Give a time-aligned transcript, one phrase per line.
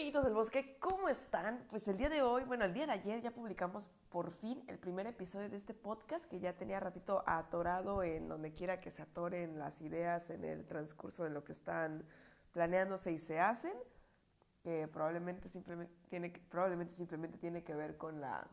[0.00, 1.66] amiguitos del bosque, ¿cómo están?
[1.68, 4.78] Pues el día de hoy, bueno, el día de ayer ya publicamos por fin el
[4.78, 9.02] primer episodio de este podcast que ya tenía ratito atorado en donde quiera que se
[9.02, 12.06] atoren las ideas en el transcurso de lo que están
[12.50, 13.74] planeándose y se hacen,
[14.62, 18.48] que probablemente simplemente tiene, probablemente simplemente tiene que ver con la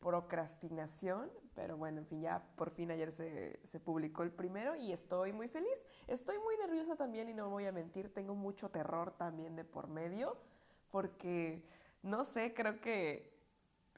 [0.00, 4.92] procrastinación, pero bueno, en fin, ya por fin ayer se, se, publicó el primero y
[4.92, 5.84] estoy muy feliz.
[6.06, 9.88] Estoy muy nerviosa también y no voy a mentir, tengo mucho terror también de por
[9.88, 10.36] medio,
[10.90, 11.62] porque
[12.02, 13.32] no sé, creo que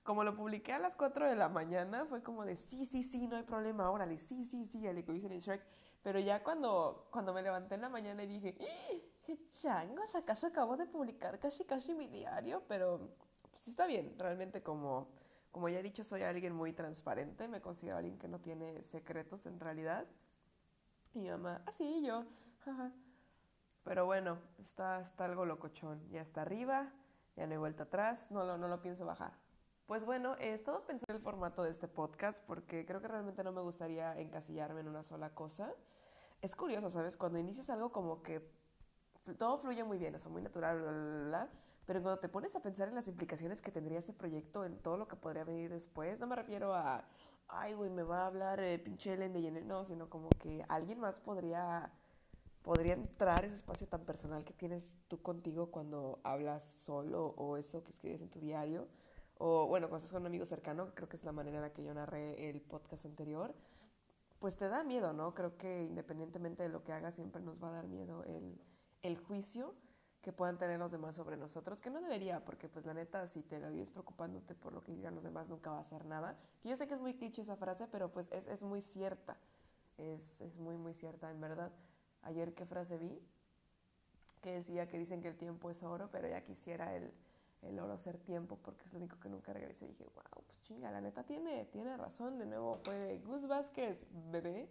[0.04, 3.26] como lo publiqué a las 4 de la mañana, fue como de sí, sí, sí,
[3.26, 5.64] no hay problema, órale, sí, sí, sí, el que dicen en Shrek.
[6.02, 10.14] Pero ya cuando, cuando me levanté en la mañana y dije, ¡Eh, ¡qué changos!
[10.14, 12.62] ¿Acaso acabo de publicar casi, casi mi diario?
[12.68, 13.16] Pero
[13.50, 15.08] pues está bien, realmente como
[15.54, 19.46] como ya he dicho, soy alguien muy transparente, me considero alguien que no tiene secretos
[19.46, 20.04] en realidad.
[21.14, 21.70] Y mi mamá, ah,
[22.02, 22.24] yo,
[22.64, 22.90] jaja.
[23.84, 26.10] Pero bueno, está, está algo locochón.
[26.10, 26.92] Ya está arriba,
[27.36, 29.38] ya no hay vuelta atrás, no lo, no lo pienso bajar.
[29.86, 33.44] Pues bueno, he estado pensando en el formato de este podcast porque creo que realmente
[33.44, 35.72] no me gustaría encasillarme en una sola cosa.
[36.42, 37.16] Es curioso, ¿sabes?
[37.16, 38.44] Cuando inicias algo como que
[39.38, 41.48] todo fluye muy bien, o sea, muy natural, bla, bla, bla,
[41.86, 44.96] pero cuando te pones a pensar en las implicaciones que tendría ese proyecto, en todo
[44.96, 47.04] lo que podría venir después, no me refiero a,
[47.48, 50.98] ay, güey, me va a hablar eh, pinche Ellen de no, sino como que alguien
[50.98, 51.92] más podría,
[52.62, 57.84] podría entrar ese espacio tan personal que tienes tú contigo cuando hablas solo o eso
[57.84, 58.88] que escribes en tu diario,
[59.36, 61.72] o bueno, cuando estás con un amigo cercano, creo que es la manera en la
[61.72, 63.54] que yo narré el podcast anterior,
[64.38, 65.34] pues te da miedo, ¿no?
[65.34, 68.60] Creo que independientemente de lo que hagas, siempre nos va a dar miedo el,
[69.02, 69.74] el juicio
[70.24, 73.42] que puedan tener los demás sobre nosotros, que no debería, porque pues la neta, si
[73.42, 76.38] te la vives preocupándote por lo que digan los demás, nunca va a hacer nada.
[76.62, 79.36] Que yo sé que es muy cliché esa frase, pero pues es, es muy cierta,
[79.98, 81.70] es, es, muy, muy cierta, en verdad.
[82.22, 83.20] Ayer, ¿qué frase vi?
[84.40, 87.12] Que decía que dicen que el tiempo es oro, pero ya quisiera el,
[87.60, 89.84] el oro ser tiempo, porque es lo único que nunca regresa.
[89.84, 92.38] Y dije, wow, pues chinga, la neta tiene, tiene razón.
[92.38, 94.70] De nuevo fue Gus Vázquez, bebé.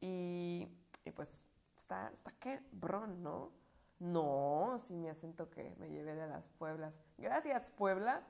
[0.00, 0.68] Y,
[1.04, 1.44] y pues
[1.76, 3.63] está, está quebrón, ¿no?
[4.04, 7.00] No, sí mi acento que me llevé de las Pueblas.
[7.16, 8.22] Gracias, Puebla.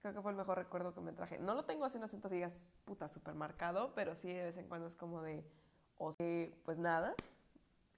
[0.00, 1.40] Creo que fue el mejor recuerdo que me traje.
[1.40, 4.68] No lo tengo así un acento, digas, puta, súper marcado, pero sí de vez en
[4.68, 5.44] cuando es como de,
[5.96, 7.16] o sea, pues nada.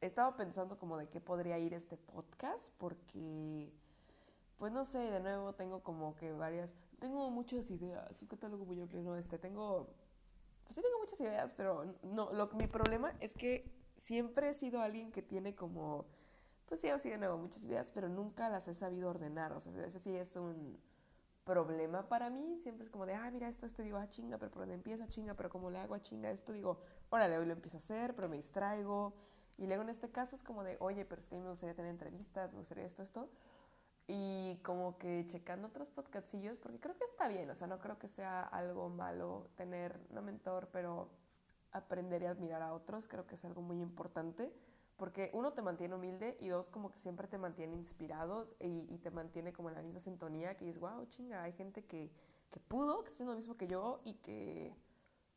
[0.01, 3.71] He estado pensando como de qué podría ir este podcast, porque,
[4.57, 6.71] pues no sé, de nuevo tengo como que varias,
[7.01, 9.91] tengo muchas ideas, un catálogo muy amplio, no, este, tengo,
[10.63, 14.81] pues sí tengo muchas ideas, pero no, lo, mi problema es que siempre he sido
[14.81, 16.07] alguien que tiene como
[16.71, 19.53] pues sí, de nuevo, muchas ideas, pero nunca las he sabido ordenar.
[19.53, 20.79] O sea, ese sí es un
[21.43, 22.61] problema para mí.
[22.63, 25.05] Siempre es como de, ah, mira esto, esto, digo, ah, chinga, pero por dónde empiezo,
[25.09, 28.15] chinga, pero cómo le hago a chinga esto, digo, órale, hoy lo empiezo a hacer,
[28.15, 29.15] pero me distraigo.
[29.59, 31.51] Y luego en este caso es como de, oye, pero es que a mí me
[31.51, 33.29] gustaría tener entrevistas, me gustaría esto, esto.
[34.07, 37.99] Y como que checando otros podcastillos, porque creo que está bien, o sea, no creo
[37.99, 41.11] que sea algo malo tener un mentor, pero
[41.73, 44.53] aprender y admirar a otros, creo que es algo muy importante
[45.01, 49.11] porque uno te mantiene humilde y dos como que siempre te mantiene inspirado y, te
[49.11, 52.13] mantiene como en la misma sintonía que dices, wow, chinga, hay gente que,
[52.51, 54.77] que pudo, que es lo mismo que yo y que,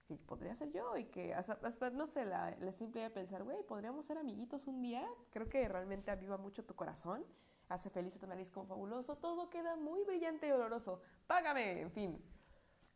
[0.06, 3.16] que podría ser yo y que hasta, hasta no sé, la, la simple idea de
[3.16, 7.24] pensar, güey, podríamos ser amiguitos un día, creo que realmente aviva mucho tu corazón,
[7.69, 11.91] hace feliz a tu nariz como fabuloso, todo queda muy brillante y oloroso, págame, en
[11.91, 12.22] fin.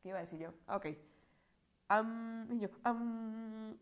[0.01, 0.53] ¿Qué iba a decir yo?
[0.67, 0.88] Ok.
[1.89, 3.78] Um, y um,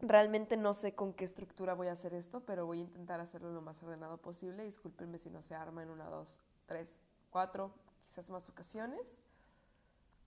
[0.00, 3.52] Realmente no sé con qué estructura voy a hacer esto, pero voy a intentar hacerlo
[3.52, 4.64] lo más ordenado posible.
[4.64, 7.00] Discúlpenme si no se arma en una, dos, tres,
[7.30, 7.72] cuatro,
[8.02, 9.22] quizás más ocasiones.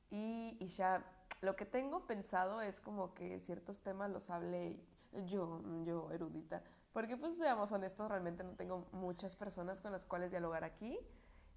[0.09, 1.05] Y, y ya,
[1.41, 4.79] lo que tengo pensado es como que ciertos temas los hable
[5.27, 6.63] yo, yo erudita.
[6.93, 10.97] Porque pues seamos honestos, realmente no tengo muchas personas con las cuales dialogar aquí.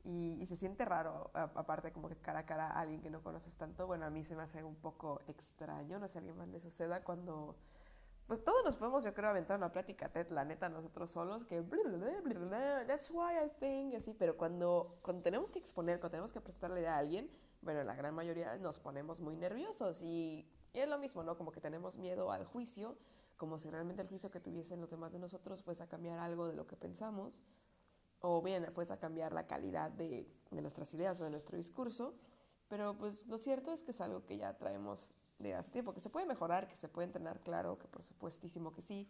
[0.03, 3.23] Y, y, se siente raro, aparte como que cara a cara a alguien que no
[3.23, 3.87] conoces tanto.
[3.87, 6.59] Bueno, a mí se me hace un poco extraño, no sé a alguien más le
[6.59, 7.55] suceda cuando
[8.31, 11.61] pues todos nos podemos, yo creo, aventar una plática TED, la neta, nosotros solos, que
[12.87, 16.79] that's why I think, así, pero cuando, cuando tenemos que exponer, cuando tenemos que prestarle
[16.79, 17.29] idea a alguien,
[17.61, 21.37] bueno, la gran mayoría nos ponemos muy nerviosos y, y, es lo mismo, ¿no?
[21.37, 22.97] Como que tenemos miedo al juicio,
[23.37, 26.47] como si realmente el juicio que tuviesen los demás de nosotros fuese a cambiar algo
[26.47, 27.43] de lo que pensamos,
[28.21, 32.15] o bien fuese a cambiar la calidad de, de nuestras ideas o de nuestro discurso,
[32.69, 36.01] pero pues lo cierto es que es algo que ya traemos de hace tiempo, que
[36.01, 39.09] se puede mejorar, que se puede entrenar, claro, que por supuestísimo que sí.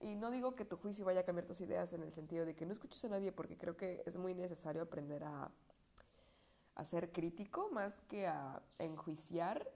[0.00, 2.54] y no digo que tu juicio vaya a cambiar tus ideas en el sentido de
[2.54, 5.50] que no escuches a nadie, porque creo que es muy necesario aprender a,
[6.74, 9.70] a ser crítico más que a enjuiciar.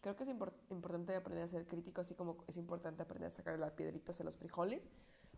[0.00, 0.30] Creo que es
[0.70, 4.24] importante aprender a ser crítico, así como es importante aprender a sacar las piedritas a
[4.24, 4.82] los frijoles.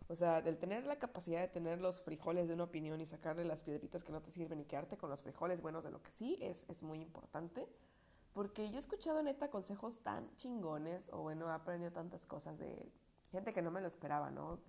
[0.09, 3.45] O sea, el tener la capacidad de tener los frijoles de una opinión y sacarle
[3.45, 6.13] las piedritas que no te sirven y quedarte con los frijoles buenos de lo que
[6.13, 7.69] sí es, es muy importante.
[8.39, 12.89] Porque yo he escuchado neta consejos tan chingones, o bueno, he aprendido tantas cosas de
[13.33, 14.61] gente que no me lo esperaba, ¿no?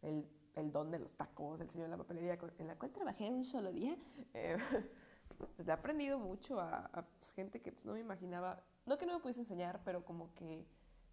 [0.00, 3.28] El, el don de los tacos, el señor de la papelería, en la cual trabajé
[3.28, 3.98] un solo día.
[4.32, 4.56] Eh,
[5.36, 8.96] pues le he aprendido mucho a, a pues, gente que pues, no me imaginaba, no
[8.96, 10.66] que no me pudiese enseñar, pero como que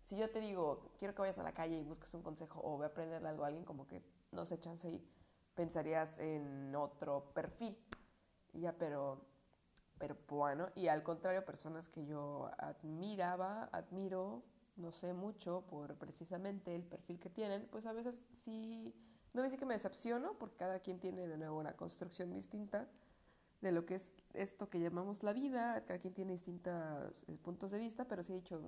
[0.03, 2.77] si yo te digo, quiero que vayas a la calle y busques un consejo o
[2.77, 4.01] voy a aprenderle algo a alguien, como que
[4.31, 5.05] no sé, chance y
[5.53, 7.77] pensarías en otro perfil.
[8.53, 9.25] Y ya, pero,
[9.99, 14.43] pero bueno, y al contrario, personas que yo admiraba, admiro,
[14.77, 18.95] no sé mucho por precisamente el perfil que tienen, pues a veces sí,
[19.33, 22.31] no voy a decir que me decepciono, porque cada quien tiene de nuevo una construcción
[22.31, 22.87] distinta
[23.61, 27.71] de lo que es esto que llamamos la vida, cada quien tiene distintos eh, puntos
[27.71, 28.61] de vista, pero sí he dicho,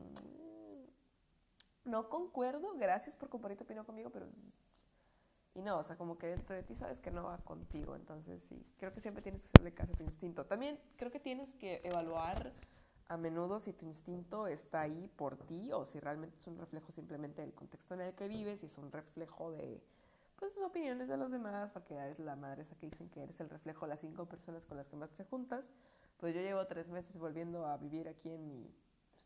[1.86, 4.28] no concuerdo, gracias por compartir tu opinión conmigo, pero...
[5.54, 8.42] Y no, o sea, como que dentro de ti sabes que no va contigo, entonces
[8.42, 10.46] sí, creo que siempre tienes que hacerle caso a tu instinto.
[10.46, 12.54] También creo que tienes que evaluar
[13.10, 16.94] a menudo si tu instinto está ahí por ti o si realmente es un reflejo
[16.94, 19.84] simplemente del contexto en el que vives y es un reflejo de
[20.38, 23.40] pues tus opiniones de los demás, porque eres la madre esa que dicen que eres
[23.42, 25.72] el reflejo de las cinco personas con las que más te juntas.
[26.18, 28.74] Pues yo llevo tres meses volviendo a vivir aquí en mi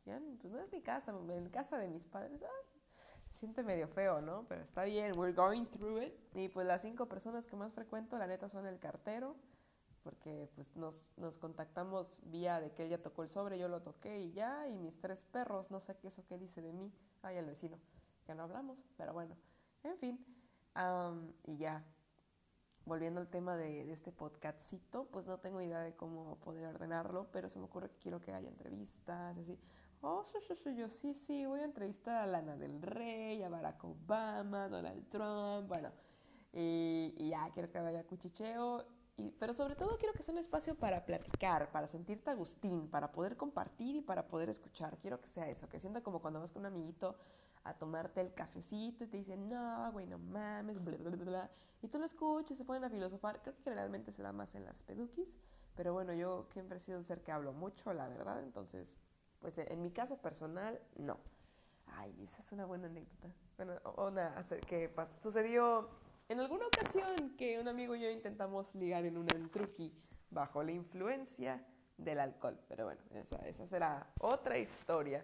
[0.06, 2.75] ya pues no es mi casa, en casa de mis padres, ay,
[3.36, 4.46] siente medio feo, ¿no?
[4.48, 6.14] Pero está bien, we're going through it.
[6.34, 9.36] Y pues las cinco personas que más frecuento, la neta, son el cartero,
[10.04, 14.20] porque pues nos, nos contactamos vía de que ella tocó el sobre, yo lo toqué
[14.20, 16.92] y ya, y mis tres perros, no sé qué eso qué dice de mí,
[17.24, 17.80] ay, el vecino,
[18.26, 19.36] que no hablamos, pero bueno,
[19.84, 20.26] en fin,
[21.44, 21.84] y ya,
[22.86, 27.28] volviendo al tema de, de, este podcastcito, pues no tengo idea de cómo poder ordenarlo,
[27.32, 29.58] pero se me ocurre que quiero que haya entrevistas, así.
[30.02, 33.50] Oh, sí, sí, sí, yo sí, sí, voy a entrevistar a Lana del Rey, a
[33.50, 35.92] Barack Obama, Donald Trump, bueno,
[36.54, 38.86] y, ya quiero que vaya cuchicheo,
[39.18, 43.12] y, pero sobre todo quiero que sea un espacio para platicar, para sentirte Agustín, para
[43.12, 44.98] poder compartir y para poder escuchar.
[44.98, 47.16] Quiero que sea eso, que sienta como cuando vas con un amiguito
[47.64, 51.52] a tomarte el cafecito y te dicen, no, güey, no mames, bla, bla, bla, bla.
[51.82, 53.42] Y tú lo escuchas, se ponen a filosofar.
[53.42, 55.34] Creo que generalmente se da más en las peduquis,
[55.76, 58.98] pero bueno, yo siempre he sido un ser que hablo mucho, la verdad, entonces
[59.46, 61.20] pues en mi caso personal, no.
[61.86, 63.30] Ay, esa es una buena anécdota.
[63.58, 65.88] Bueno, una que sucedió
[66.28, 69.94] en alguna ocasión que un amigo y yo intentamos ligar en un entruqui
[70.32, 71.64] bajo la influencia
[71.96, 72.60] del alcohol.
[72.68, 75.24] Pero bueno, esa, esa será otra historia.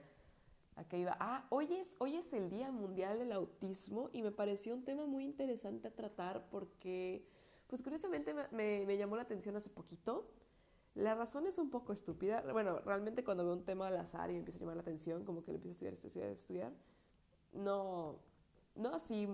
[0.75, 1.17] Aquí iba.
[1.19, 5.07] Ah, hoy es, hoy es el Día Mundial del Autismo y me pareció un tema
[5.07, 7.27] muy interesante a tratar porque,
[7.65, 10.29] pues curiosamente me, me llamó la atención hace poquito
[10.95, 12.43] la razón es un poco estúpida.
[12.51, 15.23] Bueno, realmente cuando veo un tema al azar y me empieza a llamar la atención,
[15.23, 16.73] como que lo empiezo a estudiar, estudiar, estudiar,
[17.53, 18.19] no,
[18.75, 19.27] no así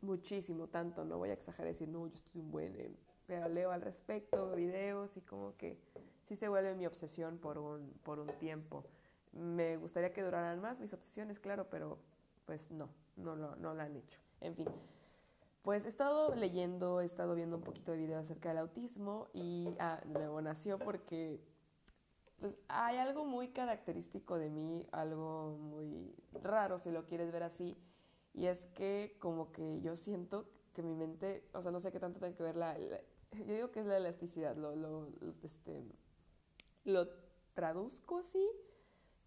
[0.00, 2.94] muchísimo, tanto, no voy a exagerar y decir, no, yo estudio un buen, eh",
[3.26, 5.78] pero leo al respecto, videos y como que
[6.22, 8.84] sí se vuelve mi obsesión por un, por un tiempo.
[9.32, 11.98] Me gustaría que duraran más mis obsesiones, claro, pero
[12.44, 14.20] pues no, no lo, no lo han hecho.
[14.40, 14.68] En fin.
[15.64, 19.74] Pues he estado leyendo, he estado viendo un poquito de videos acerca del autismo y
[19.80, 21.40] ah, luego nació porque
[22.38, 27.78] pues hay algo muy característico de mí, algo muy raro si lo quieres ver así,
[28.34, 31.98] y es que como que yo siento que mi mente, o sea, no sé qué
[31.98, 35.08] tanto tiene que ver la, yo digo que es la elasticidad, lo, lo,
[35.42, 35.82] este,
[36.84, 37.08] lo
[37.54, 38.46] traduzco así,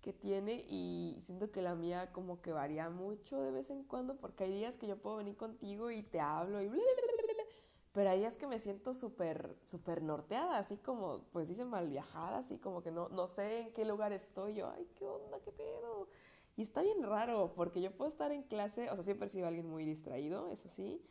[0.07, 4.15] que tiene y siento que la mía como que varía mucho de vez en cuando
[4.15, 6.81] porque hay días que yo puedo venir contigo y te hablo y bla,
[7.91, 12.37] pero hay días que me siento súper, súper norteada, así como, pues dicen mal viajada,
[12.37, 15.51] así como que no, no sé en qué lugar estoy, yo, ay, qué onda, qué
[15.51, 16.07] pedo.
[16.55, 19.45] Y está bien raro, porque yo puedo estar en clase, o sea, siempre he sido
[19.45, 21.01] alguien muy distraído, eso sí,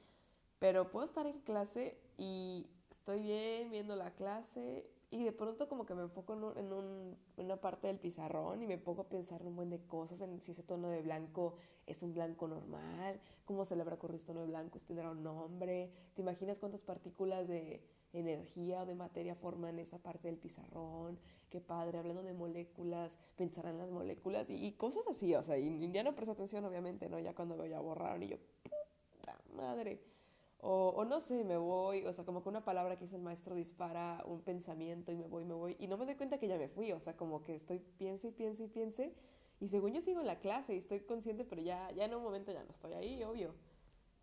[0.58, 5.86] pero puedo estar en clase y estoy bien viendo la clase y de pronto como
[5.86, 9.54] que me enfoco en, un, una parte del pizarrón y me pongo a pensar un
[9.54, 11.54] buen de cosas, en si ese tono de blanco
[11.86, 15.10] es un blanco normal, cómo se le habrá ocurrido este tono de blanco, si tendrá
[15.10, 17.82] un nombre, ¿te imaginas cuántas partículas de
[18.12, 21.18] energía o de materia forman esa parte del pizarrón?
[21.50, 25.92] Qué padre, hablando de moléculas, pensar en las moléculas y, cosas así, o sea, y,
[25.92, 27.20] ya no presto atención obviamente, ¿no?
[27.20, 30.15] Ya cuando veo ya borraron y yo, puta madre
[30.58, 33.54] o, no sé, me voy, o sea, como que una palabra que dice el maestro
[33.54, 36.56] dispara un pensamiento y me voy, me voy, y no me doy cuenta que ya
[36.56, 39.14] me fui, o sea, como que estoy, piense y piense y piense,
[39.60, 42.22] y según yo sigo en la clase y estoy consciente, pero ya, ya en un
[42.22, 43.54] momento ya no estoy ahí, obvio.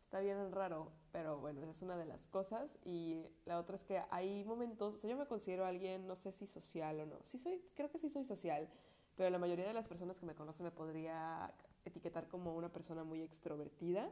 [0.04, 2.78] Está bien raro, pero bueno, esa es una de las cosas.
[2.86, 6.32] Y la otra es que hay momentos, o sea, yo me considero alguien, no sé
[6.32, 7.18] si social o no.
[7.24, 8.70] Sí soy, creo que sí soy social,
[9.16, 11.52] pero la mayoría de las personas que me conocen me podría
[11.84, 14.12] etiquetar como una persona muy extrovertida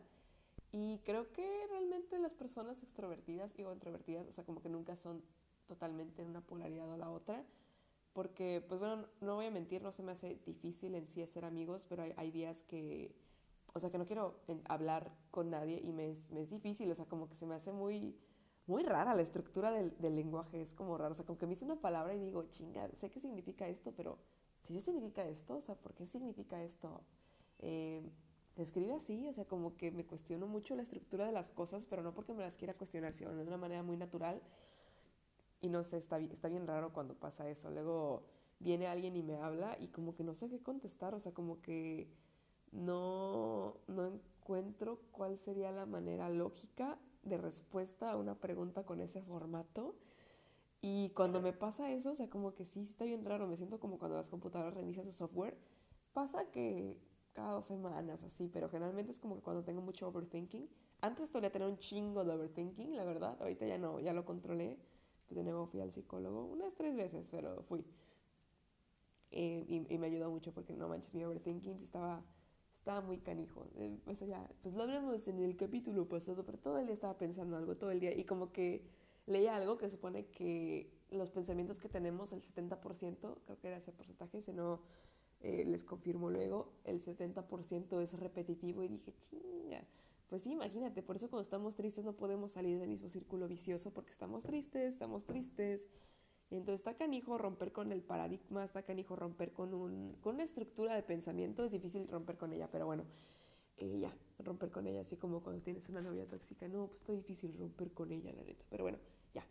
[0.71, 4.95] Y creo que realmente las personas extrovertidas y o introvertidas, o sea, como que nunca
[4.95, 5.21] son
[5.67, 7.45] totalmente en una polaridad o la otra.
[8.13, 11.45] Porque, pues bueno, no voy a mentir, no se me hace difícil en sí ser
[11.45, 13.15] amigos, pero hay, días que,
[13.73, 16.95] o sea, que no quiero hablar con nadie y me es, me es, difícil, o
[16.95, 18.17] sea, como que se me hace muy,
[18.67, 21.51] muy rara la estructura del, del, lenguaje, es como raro, o sea, como que me
[21.51, 24.19] dice una palabra y digo, chinga, sé qué significa esto, pero
[24.63, 25.55] ¿sí significa esto?
[25.55, 27.05] O sea, ¿por qué significa esto?
[27.59, 28.01] Eh,
[28.57, 32.03] escribe así, o sea, como que me cuestiono mucho la estructura de las cosas, pero
[32.03, 34.41] no porque me las quiera cuestionar, sino de una manera muy natural.
[35.61, 37.69] Y no sé, está, está bien raro cuando pasa eso.
[37.69, 38.23] Luego
[38.59, 41.61] viene alguien y me habla y como que no sé qué contestar, o sea, como
[41.61, 42.07] que
[42.71, 49.21] no, no encuentro cuál sería la manera lógica de respuesta a una pregunta con ese
[49.21, 49.95] formato.
[50.81, 53.79] Y cuando me pasa eso, o sea, como que sí, está bien raro, me siento
[53.79, 55.55] como cuando las computadoras reinician su software.
[56.13, 56.97] Pasa que
[57.33, 60.69] cada dos semanas, así, pero generalmente es como que cuando tengo mucho overthinking.
[61.01, 64.77] Antes solía tener un chingo de overthinking, la verdad, ahorita ya no, ya lo controlé.
[65.29, 67.85] De nuevo fui al psicólogo unas tres veces, pero fui.
[69.31, 72.21] Eh, y, me ayudó mucho porque no manches, mi overthinking estaba,
[72.77, 73.65] estaba muy canijo.
[73.75, 77.17] Eh, eso ya, pues lo hablamos en el capítulo pasado, pero todo el día estaba
[77.17, 78.13] pensando algo, todo el día.
[78.13, 78.83] Y como que
[79.25, 83.93] leía algo que supone que los pensamientos que tenemos, el 70%, creo que era ese
[83.93, 84.81] porcentaje, si no
[85.41, 89.83] eh, les confirmo luego, el 70% es repetitivo y dije, chinga,
[90.29, 93.91] pues sí, imagínate, por eso cuando estamos tristes no podemos salir del mismo círculo vicioso
[93.91, 95.85] porque estamos tristes, estamos tristes.
[96.51, 100.95] Entonces está canijo romper con el paradigma, está canijo romper con, un, con una estructura
[100.95, 103.03] de pensamiento, es difícil romper con ella, pero bueno,
[103.77, 107.13] eh, ya, romper con ella, así como cuando tienes una novia tóxica, no, pues está
[107.13, 108.99] difícil romper con ella, la neta, pero bueno,
[109.33, 109.45] ya.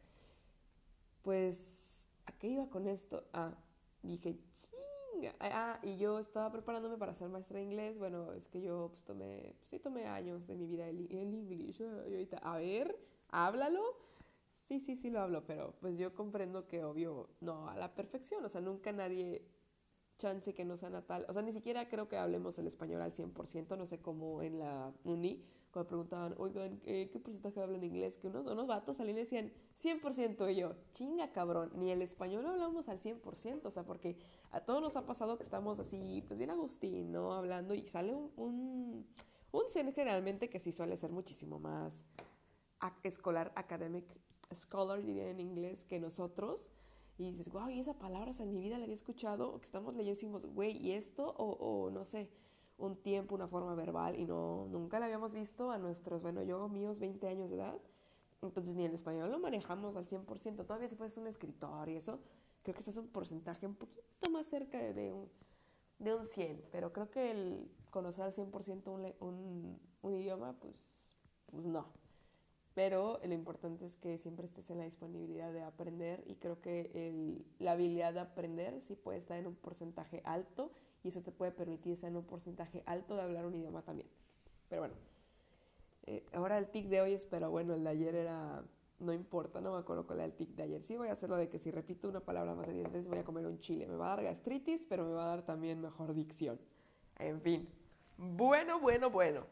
[1.23, 3.25] Pues, ¿a qué iba con esto?
[3.33, 3.55] Ah,
[4.03, 4.39] dije,
[5.41, 7.99] Ah, y yo estaba preparándome para ser maestra de inglés.
[7.99, 11.81] Bueno, es que yo pues tomé, pues, sí tomé años de mi vida el inglés.
[11.81, 12.99] Ahorita, a ver,
[13.29, 13.83] háblalo.
[14.59, 18.45] Sí, sí, sí lo hablo, pero pues yo comprendo que obvio, no a la perfección.
[18.45, 19.43] O sea, nunca nadie
[20.19, 21.27] chance que no sea natal.
[21.29, 23.77] O sea, ni siquiera creo que hablemos el español al 100%.
[23.77, 28.19] No sé cómo en la uni cuando preguntaban, oigan, ¿qué, porcentaje hablan inglés?
[28.19, 30.53] Que unos, unos vatos salían y decían, 100%.
[30.53, 33.61] Y yo, chinga cabrón, ni el español hablamos al 100%.
[33.65, 34.17] O sea, porque
[34.51, 37.33] a todos nos ha pasado que estamos así, pues bien Agustín, ¿no?
[37.33, 39.07] Hablando y sale un, un,
[39.53, 42.05] un generalmente que sí suele ser muchísimo más
[43.03, 44.05] escolar, academic,
[44.53, 46.71] scholar diría en inglés que nosotros.
[47.19, 49.67] Y dices, wow, y esa palabra, o sea, en mi vida la había escuchado, que
[49.67, 51.35] estamos leyendo y decimos, güey, ¿y esto?
[51.37, 52.31] O, o no sé,
[52.81, 56.69] un tiempo, una forma verbal y no, nunca la habíamos visto a nuestros, bueno, yo
[56.69, 57.79] míos 20 años de edad,
[58.43, 62.21] entonces ni el español lo manejamos al 100%, todavía si fueras un escritor y eso,
[62.63, 65.29] creo que ese es un porcentaje un poquito más cerca de, un,
[65.99, 71.13] de un 100, pero creo que el conocer al 100% un, un, un idioma, pues,
[71.51, 71.87] pues no.
[72.75, 76.91] Pero lo importante es que siempre estés en la disponibilidad de aprender y creo que
[76.95, 80.71] el, la habilidad de aprender sí puede estar en un porcentaje alto
[81.03, 84.09] y eso te puede permitir ser en un porcentaje alto de hablar un idioma también.
[84.69, 84.95] Pero bueno,
[86.07, 88.63] eh, ahora el tic de hoy es, pero bueno, el de ayer era,
[88.99, 90.83] no importa, no me acuerdo cuál era el tic de ayer.
[90.83, 93.19] Sí voy a hacerlo de que si repito una palabra más de 10 veces voy
[93.19, 93.87] a comer un chile.
[93.87, 96.59] Me va a dar gastritis, pero me va a dar también mejor dicción.
[97.19, 97.69] En fin,
[98.17, 99.47] bueno, bueno, bueno.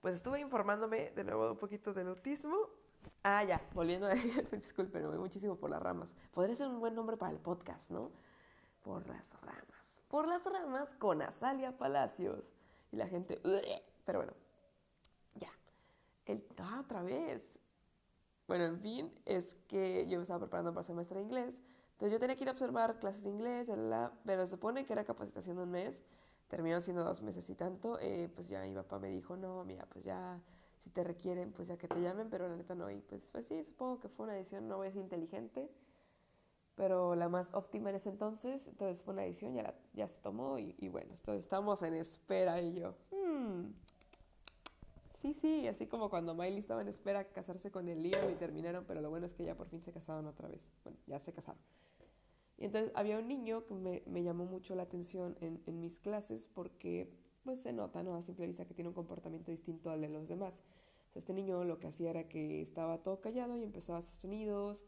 [0.00, 2.56] Pues estuve informándome de nuevo un poquito del autismo.
[3.22, 4.14] Ah, ya, volviendo a
[4.52, 6.14] disculpen, me voy muchísimo por las ramas.
[6.32, 8.10] Podría ser un buen nombre para el podcast, ¿no?
[8.82, 9.73] Por las ramas
[10.14, 12.44] por las ramas con Azalia Palacios.
[12.92, 13.40] Y la gente,
[14.04, 14.32] pero bueno,
[15.34, 15.50] ya.
[16.24, 17.58] El, ah, otra vez.
[18.46, 21.60] Bueno, en fin, es que yo me estaba preparando para ser maestra de inglés.
[21.94, 23.68] Entonces yo tenía que ir a observar clases de inglés,
[24.24, 26.04] pero se supone que era capacitación de un mes.
[26.46, 27.98] Terminó siendo dos meses y tanto.
[27.98, 30.40] Eh, pues ya mi papá me dijo, no, mira, pues ya
[30.84, 32.88] si te requieren, pues ya que te llamen, pero la neta no.
[32.88, 35.68] Y pues, pues sí, supongo que fue una decisión, no ser inteligente
[36.76, 40.58] pero la más óptima en ese entonces, entonces fue una edición, ya, ya se tomó
[40.58, 43.72] y, bueno, estamos en espera y yo, hmm,
[45.14, 48.84] sí, sí, así como cuando Miley estaba en espera casarse con el Leo y terminaron,
[48.86, 51.32] pero lo bueno es que ya por fin se casaron otra vez, bueno, ya se
[51.32, 51.60] casaron.
[52.56, 55.98] Y entonces había un niño que me, me llamó mucho la atención en, en, mis
[55.98, 57.12] clases porque
[57.42, 58.14] pues se nota, ¿no?
[58.14, 60.64] A simple vista que tiene un comportamiento distinto al de los demás.
[61.14, 64.16] O este niño lo que hacía era que estaba todo callado y empezaba a hacer
[64.16, 64.84] sonidos,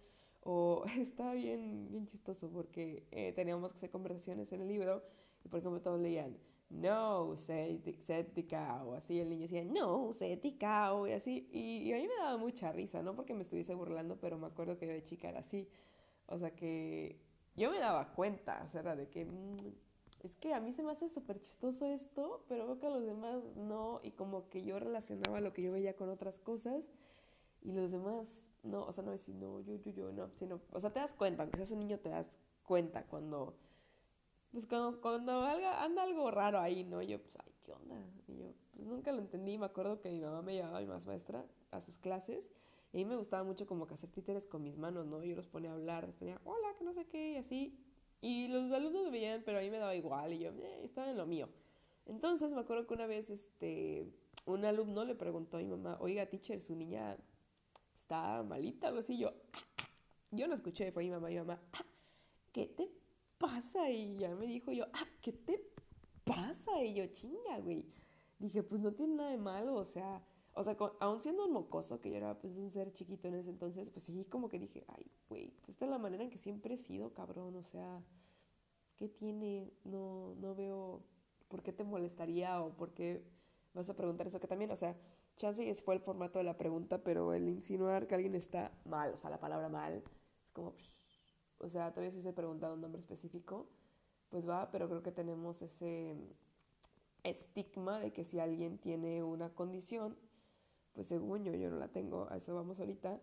[0.47, 5.03] o está bien, bien chistoso porque eh, teníamos que hacer conversaciones en el libro
[5.45, 6.39] y por ejemplo todos leían,
[6.71, 7.35] no,
[8.49, 10.13] cow, así el niño decía, no,
[10.61, 14.19] cow, y así, y, a mí me daba mucha risa, no porque me estuviese burlando,
[14.21, 15.69] pero me acuerdo que yo de chica era así,
[16.27, 17.21] o sea que
[17.57, 19.57] yo me daba cuenta, o sea, era de que, mm,
[20.23, 23.05] es que a mí se me hace súper chistoso esto, pero veo que a los
[23.05, 26.85] demás no, y como que yo relacionaba lo que yo veía con otras cosas,
[27.63, 30.81] y los demás no, o sea, no decir, no, yo, yo, yo, no, sino, o
[30.81, 33.57] sea, te das cuenta, aunque seas un niño, te das cuenta cuando,
[34.53, 37.03] pues cuando, cuando anda algo raro ahí, ¿no?
[37.03, 37.97] Y yo, pues, ay, ¿qué onda?
[38.27, 41.07] Y yo, pues nunca lo entendí, me acuerdo que mi mamá me llevaba, mi más
[41.07, 42.51] maestra, a sus clases,
[42.93, 45.23] y a mí me gustaba mucho como que hacer títeres con mis manos, ¿no?
[45.25, 47.79] Yo los ponía a hablar, les ponía, hola, que no sé qué, y así,
[48.21, 51.11] y los alumnos me veían, pero a mí me daba igual, y yo, eh, estaba
[51.11, 51.49] en lo mío.
[52.07, 54.09] Entonces me acuerdo que una vez, este,
[54.47, 57.17] un alumno le preguntó a mi mamá, oiga, teacher, su niña
[58.07, 59.19] está malita, algo así.
[59.19, 59.33] Yo,
[60.31, 61.61] yo no escuché, fue mi mamá, mi mamá,
[62.53, 62.89] ¿qué te
[63.37, 63.91] pasa?
[63.91, 65.73] Y ya me dijo yo, ah, ¿qué te
[66.25, 66.83] pasa?
[66.85, 67.85] Y yo, chinga, güey.
[68.39, 70.23] Dije, pues no tiene nada de malo, o sea,
[70.53, 73.51] o sea, aún siendo un mocoso, que yo era pues un ser chiquito en ese
[73.51, 76.39] entonces, pues sí, como que dije, ay, güey, pues esta es la manera en que
[76.39, 78.05] siempre he sido, cabrón, o sea,
[78.97, 79.73] ¿qué tiene?
[79.85, 81.03] No, no veo
[81.49, 83.25] por qué te molestaría o por qué
[83.75, 84.97] vas a preguntar eso, que también, o sea,
[85.37, 89.17] chance fue el formato de la pregunta, pero el insinuar que alguien está mal, o
[89.17, 90.03] sea, la palabra mal,
[90.43, 90.75] es como,
[91.59, 93.69] o sea, todavía si se pregunta un nombre específico,
[94.29, 96.17] pues va, pero creo que tenemos ese
[97.23, 100.17] estigma de que si alguien tiene una condición,
[100.93, 103.21] pues según yo, yo no la tengo, a eso vamos ahorita,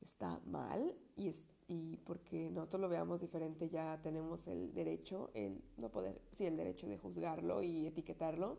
[0.00, 5.62] está mal y, es, y porque nosotros lo veamos diferente ya tenemos el derecho, el
[5.76, 8.58] no poder, sí, el derecho de juzgarlo y etiquetarlo.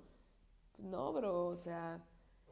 [0.78, 2.06] No, bro, o sea,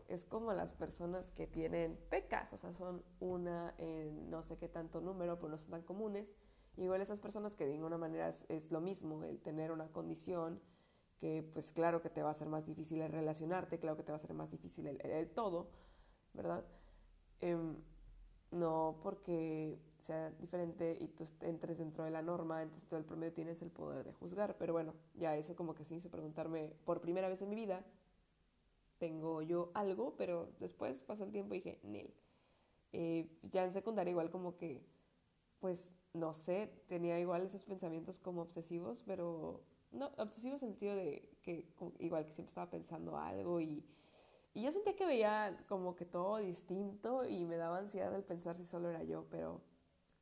[0.07, 4.69] es como las personas que tienen pecas, o sea, son una en no sé qué
[4.69, 6.33] tanto número, pero no son tan comunes.
[6.77, 10.61] igual esas personas que de ninguna manera es, lo mismo, el tener una condición
[11.19, 14.11] que pues claro que te va a ser más difícil el relacionarte, claro que te
[14.11, 15.71] va a ser más difícil el, todo,
[16.33, 16.63] ¿verdad?
[17.41, 17.75] Em,
[18.51, 23.33] no porque sea diferente y tú entres dentro de la norma, entonces todo el promedio
[23.33, 27.01] tienes el poder de juzgar, pero bueno, ya eso como que se hizo preguntarme por
[27.01, 27.83] primera vez en mi vida
[28.97, 32.13] tengo yo algo, pero después pasó el tiempo y dije, Nel.
[32.93, 34.85] Eh, ya en secundaria igual como que,
[35.59, 40.95] pues, no sé, tenía igual esos pensamientos como obsesivos, pero no, obsesivos en el sentido
[40.95, 41.65] de que
[41.99, 43.85] igual que siempre estaba pensando algo y,
[44.53, 48.57] y yo sentía que veía como que todo distinto y me daba ansiedad el pensar
[48.57, 49.61] si solo era yo, pero,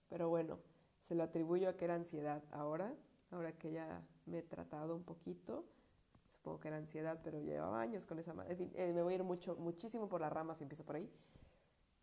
[0.10, 0.60] pero bueno,
[1.02, 2.94] se lo atribuyo a que era ansiedad ahora,
[3.32, 5.66] ahora que ya me he tratado un poquito
[6.30, 8.34] supongo que era ansiedad, pero llevaba años con esa...
[8.48, 11.10] En fin, eh, me voy a ir mucho, muchísimo por las ramas, empiezo por ahí.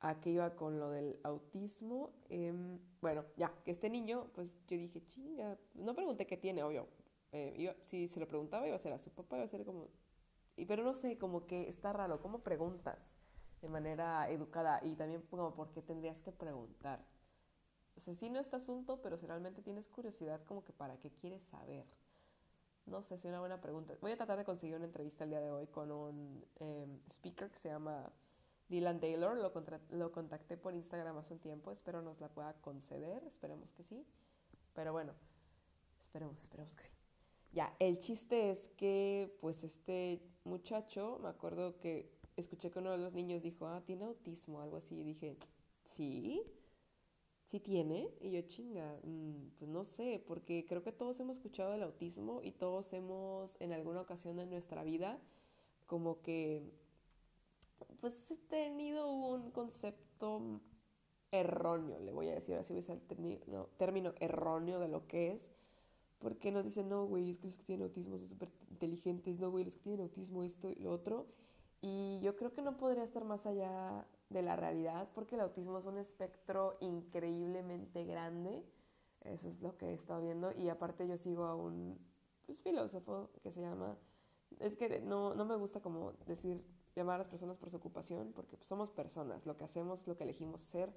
[0.00, 2.10] ¿A qué iba con lo del autismo?
[2.28, 6.88] Em, bueno, ya, que este niño, pues yo dije, chinga, no pregunté qué tiene, obvio.
[7.30, 9.88] Eh, si se lo preguntaba iba a ser a su papá, iba a ser como...
[10.56, 13.16] Y, pero no sé, como que está raro, ¿cómo preguntas
[13.62, 14.80] de manera educada?
[14.82, 17.06] Y también como, ¿por qué tendrías que preguntar?
[17.96, 21.10] O sea, sí no este asunto, pero si realmente tienes curiosidad, como que para qué
[21.10, 21.86] quieres saber.
[22.86, 23.94] No sé es una buena pregunta.
[24.00, 27.50] Voy a tratar de conseguir una entrevista el día de hoy con un em, speaker
[27.50, 28.12] que se llama
[28.68, 29.36] Dylan Taylor.
[29.36, 29.52] Lo,
[29.90, 31.70] lo contacté por Instagram hace un tiempo.
[31.70, 33.22] Espero nos la pueda conceder.
[33.24, 34.04] Esperemos que sí.
[34.74, 35.14] Pero bueno,
[36.00, 36.90] esperemos, esperemos que sí.
[37.52, 42.98] Ya, el chiste es que, pues, este muchacho, me acuerdo que escuché que uno de
[42.98, 44.98] los niños dijo, ah, tiene autismo, algo así.
[45.00, 45.36] Y dije,
[45.84, 46.42] sí.
[47.52, 48.08] ¿Sí tiene?
[48.22, 52.40] Y yo, chinga, mm, pues no sé, porque creo que todos hemos escuchado el autismo
[52.42, 55.20] y todos hemos en alguna ocasión de nuestra vida
[55.86, 56.62] como que,
[58.00, 60.62] pues tenido un concepto
[61.30, 65.50] erróneo, le voy a decir así, voy a el término erróneo de lo que es,
[66.20, 69.50] porque nos dicen, no, güey, es que los que tienen autismo son súper inteligentes, no,
[69.50, 71.26] güey, los que tienen autismo esto y lo otro,
[71.82, 75.78] y yo creo que no podría estar más allá de la realidad, porque el autismo
[75.78, 78.64] es un espectro increíblemente grande.
[79.20, 80.52] Eso es lo que he estado viendo.
[80.52, 81.98] Y aparte yo sigo a un
[82.46, 83.96] pues, filósofo que se llama...
[84.58, 86.64] Es que no, no me gusta como decir,
[86.94, 89.46] llamar a las personas por su ocupación, porque pues, somos personas.
[89.46, 90.92] Lo que hacemos, lo que elegimos ser,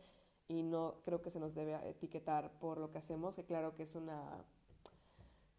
[0.47, 3.83] y no creo que se nos debe etiquetar por lo que hacemos, que claro que
[3.83, 4.45] es una...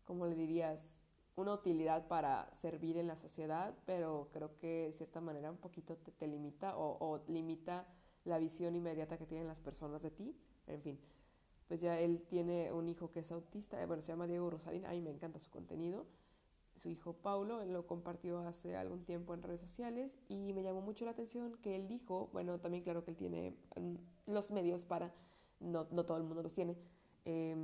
[0.04, 1.00] ¿Cómo le dirías?
[1.36, 5.96] Una utilidad para servir en la sociedad, pero creo que de cierta manera un poquito
[5.96, 7.86] te, limita o, limita
[8.24, 10.34] la visión inmediata que tienen las personas de ti.
[10.66, 10.98] En fin,
[11.68, 14.86] pues ya él tiene un hijo que es autista, eh, bueno, se llama Diego Rosalín,
[14.86, 16.06] a mí me encanta su contenido.
[16.76, 21.06] Su hijo Paulo, lo compartió hace algún tiempo en redes sociales y me llamó mucho
[21.06, 23.94] la atención que él dijo, bueno, también claro que él tiene mm,
[24.26, 25.14] los medios para,
[25.60, 26.76] no, no todo el mundo los tiene,
[27.24, 27.56] eh,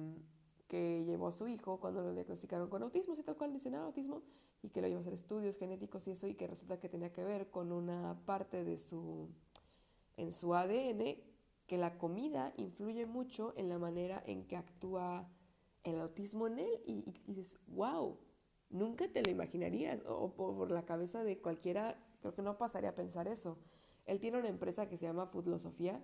[0.72, 3.84] que llevó a su hijo cuando lo diagnosticaron con autismo, así tal cual dicen, ah,
[3.84, 4.22] autismo,
[4.62, 7.12] y que lo llevó a hacer estudios genéticos y eso, y que resulta que tenía
[7.12, 9.28] que ver con una parte de su,
[10.16, 11.18] en su ADN,
[11.66, 15.28] que la comida influye mucho en la manera en que actúa
[15.84, 18.16] el autismo en él, y, dices, wow,
[18.70, 22.94] nunca te lo imaginarías o, por la cabeza de cualquiera, creo que no pasaría a
[22.94, 23.58] pensar eso.
[24.06, 26.02] Él tiene una empresa que se llama Foodlosofía,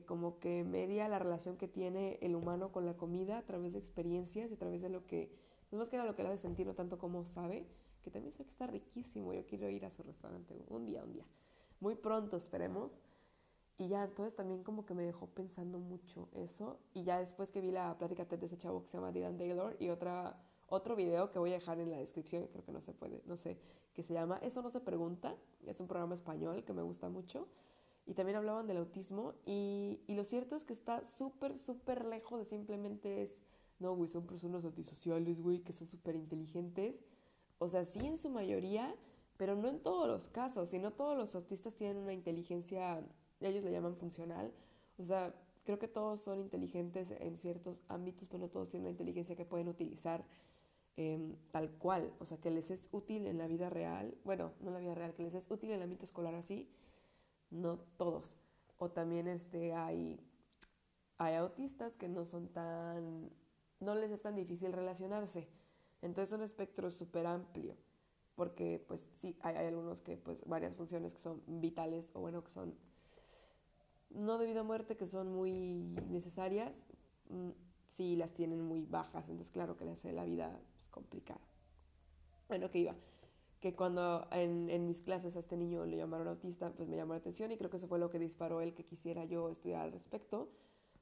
[0.00, 3.72] que como que media la relación que tiene el humano con la comida a través
[3.72, 5.32] de experiencias y a través de lo que,
[5.70, 7.66] no más que nada lo que le hace sentir, no tanto como sabe,
[8.02, 11.12] que también sé que está riquísimo, yo quiero ir a su restaurante un día, un
[11.12, 11.24] día.
[11.80, 12.92] Muy pronto, esperemos.
[13.78, 16.78] Y ya, entonces también como que me dejó pensando mucho eso.
[16.94, 19.36] Y ya después que vi la plática TED de ese chavo que se llama Dylan
[19.36, 22.80] Taylor y otra, otro video que voy a dejar en la descripción, creo que no
[22.80, 23.58] se puede, no sé,
[23.94, 25.36] que se llama Eso no se pregunta.
[25.66, 27.48] Es un programa español que me gusta mucho.
[28.06, 29.34] Y también hablaban del autismo.
[29.44, 33.42] Y, y lo cierto es que está súper, súper lejos de simplemente es,
[33.78, 37.04] no, güey, son personas antisociales, güey, que son súper inteligentes.
[37.58, 38.94] O sea, sí en su mayoría,
[39.36, 40.72] pero no en todos los casos.
[40.72, 43.02] Y no todos los autistas tienen una inteligencia
[43.40, 44.52] ellos le llaman funcional.
[44.98, 48.92] O sea, creo que todos son inteligentes en ciertos ámbitos, pero no todos tienen una
[48.92, 50.24] inteligencia que pueden utilizar
[50.96, 52.12] em, tal cual.
[52.18, 54.94] O sea, que les es útil en la vida real, bueno, no en la vida
[54.94, 56.68] real, que les es útil en el ámbito escolar así,
[57.56, 58.36] no todos.
[58.78, 60.20] O también este, hay,
[61.18, 63.30] hay autistas que no son tan,
[63.80, 65.48] no les es tan difícil relacionarse.
[66.02, 67.76] Entonces es un espectro súper amplio,
[68.34, 72.44] porque pues sí, hay, hay algunos que pues varias funciones que son vitales o bueno,
[72.44, 72.74] que son
[74.10, 76.84] no debido a muerte, que son muy necesarias,
[77.28, 77.50] mm,
[77.86, 81.40] sí las tienen muy bajas, entonces claro que les hace la vida pues, complicada.
[82.48, 82.94] Bueno, que iba,
[83.60, 87.14] que cuando en, en, mis clases a este niño le llamaron autista, pues me llamó
[87.14, 89.82] la atención y creo que eso fue lo que disparó el que quisiera yo estudiar
[89.82, 90.50] al respecto,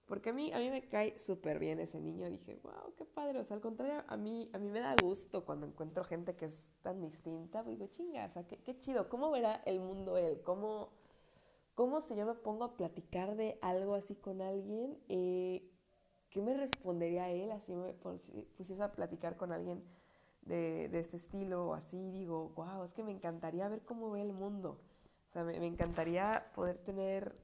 [0.06, 3.38] porque a mí, a mí me cae súper bien ese niño, dije, wow, qué padre,
[3.40, 6.46] o sea, al contrario, a mí, a mí me da gusto cuando encuentro gente que
[6.46, 10.16] es tan distinta, pues digo, chinga, o sea, qué, qué chido, ¿cómo verá el mundo
[10.16, 10.40] él?
[10.42, 10.90] ¿Cómo
[11.74, 14.96] ¿Cómo si yo me pongo a platicar de algo así con alguien?
[15.08, 15.68] Eh,
[16.30, 17.50] ¿Qué me respondería él?
[17.50, 19.82] Así me pusiese a platicar con alguien
[20.46, 24.22] de, de este estilo o así, digo, wow, es que me encantaría ver cómo ve
[24.22, 24.80] el mundo.
[25.28, 27.34] O sea, me, encantaría poder tener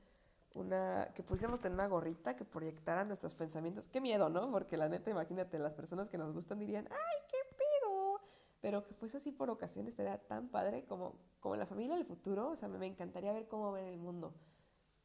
[0.55, 3.89] una, que pusiéramos tener una gorrita que proyectara nuestros pensamientos.
[3.89, 4.51] Qué miedo, ¿no?
[4.51, 8.21] Porque la neta, imagínate, las personas que nos gustan dirían, ¡ay, qué pedo!
[8.61, 12.51] Pero que fuese así por ocasiones estaría tan padre como como la familia del futuro,
[12.51, 14.35] o sea, me, encantaría ver cómo ven el mundo,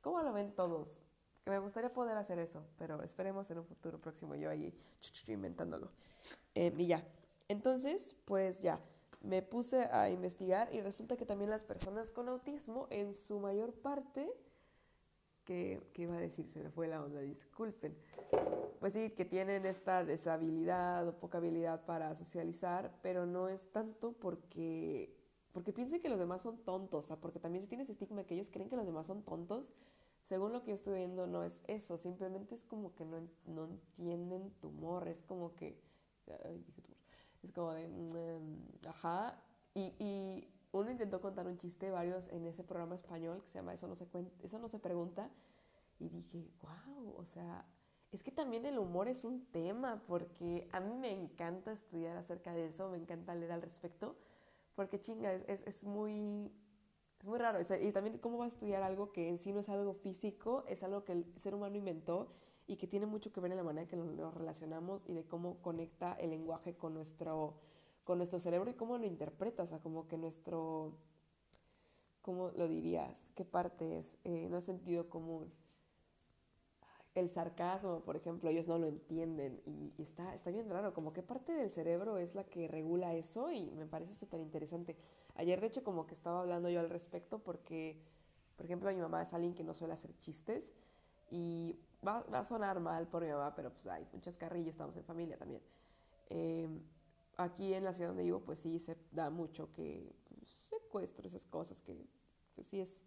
[0.02, 0.96] cómo lo ven todos.
[1.44, 4.74] Que me gustaría poder hacer eso, pero esperemos en un futuro próximo yo ahí
[5.28, 5.92] inventándolo.
[6.56, 7.04] Eh, y ya.
[7.48, 8.80] Entonces, pues ya,
[9.22, 13.74] me puse a investigar y resulta que también las personas con autismo, en su mayor
[13.74, 14.32] parte,
[15.44, 16.48] que, ¿qué iba a decir?
[16.48, 17.96] Se me fue la onda, disculpen.
[18.80, 24.14] Pues sí, que tienen esta deshabilidad o poca habilidad para socializar, pero no es tanto
[24.14, 25.16] porque
[25.56, 28.26] porque piensen que los demás son tontos, o sea, porque también se tiene ese estigma
[28.26, 29.72] que ellos creen que los demás son tontos.
[30.26, 33.64] Según lo que yo estoy viendo, no es eso, simplemente es como que no, no
[33.64, 35.80] entienden tu humor, es como que,
[37.46, 39.42] es como de, mm, ajá,
[39.74, 43.74] y, y, uno intentó contar un chiste, varios en ese programa español que se llama
[43.74, 45.30] Eso no se, cuenta, eso no se pregunta,
[46.00, 47.66] y dije, wow, o sea,
[48.12, 52.54] es que también el humor es un tema, porque a mí me encanta estudiar acerca
[52.54, 54.18] de eso, me encanta leer al respecto,
[54.76, 56.52] porque chinga, es, es, muy,
[57.20, 57.60] es muy raro.
[57.62, 60.84] y también cómo vas a estudiar algo que en sí no es algo físico, es
[60.84, 62.34] algo que el ser humano inventó
[62.68, 65.26] y que tiene mucho que ver en la manera en que nos, relacionamos y de
[65.26, 67.56] cómo conecta el lenguaje con nuestro,
[68.04, 70.94] con nuestro cerebro y cómo lo interpreta, o sea, como que nuestro,
[72.22, 73.32] ¿cómo lo dirías?
[73.36, 74.18] ¿Qué parte es?
[74.24, 75.52] Eh, no es sentido común
[77.16, 81.24] el sarcasmo, por ejemplo, ellos no lo entienden y, está, está bien raro, como que
[81.24, 84.98] parte del cerebro es la que regula eso y me parece súper interesante.
[85.36, 87.98] Ayer, de hecho, como que estaba hablando yo al respecto porque,
[88.58, 90.74] por ejemplo, mi mamá es alguien que no suele hacer chistes
[91.30, 95.04] y va, a sonar mal por mi mamá, pero pues hay muchas carrillas, estamos en
[95.04, 95.62] familia también.
[96.30, 96.82] Em,
[97.38, 101.46] aquí en la ciudad donde vivo, pues sí se da mucho que pues, secuestro, esas
[101.46, 102.08] cosas que
[102.56, 103.02] pues sí es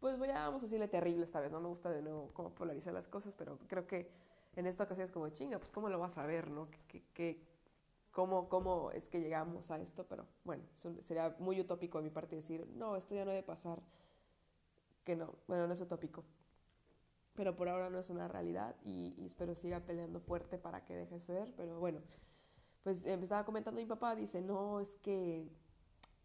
[0.00, 2.54] pues voy a, vamos a decirle terrible esta vez, no me gusta de nuevo cómo
[2.54, 4.10] polarizar las cosas, pero creo que
[4.54, 6.68] en esta ocasión es como, chinga, pues cómo lo vas a ver, ¿no?
[6.88, 7.42] ¿Qué,
[8.10, 10.06] cómo, ¿Cómo es que llegamos a esto?
[10.06, 10.64] Pero bueno,
[11.02, 13.82] sería muy utópico de mi parte decir, no, esto ya no debe pasar,
[15.04, 16.24] que no, bueno, no es utópico.
[17.36, 20.96] Pero por ahora no es una realidad y, y espero siga peleando fuerte para que
[20.96, 22.00] deje de ser, pero bueno,
[22.82, 25.48] pues me estaba comentando mi papá, dice, no, es que